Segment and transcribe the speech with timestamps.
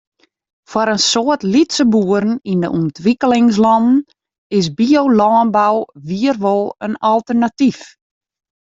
[0.71, 3.97] Foar in soad lytse boeren yn de ûntwikkelingslannen
[4.57, 5.77] is biolânbou
[6.07, 7.79] wier wol in alternatyf.